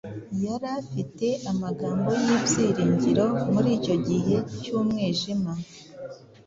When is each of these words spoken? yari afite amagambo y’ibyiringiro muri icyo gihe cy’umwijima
yari 0.45 0.67
afite 0.79 1.27
amagambo 1.51 2.09
y’ibyiringiro 2.23 3.25
muri 3.53 3.69
icyo 3.77 3.95
gihe 4.07 4.35
cy’umwijima 4.61 5.51